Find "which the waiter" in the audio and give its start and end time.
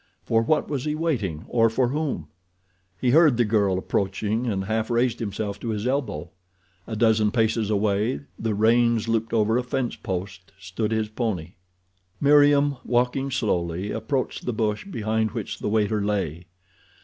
15.33-16.03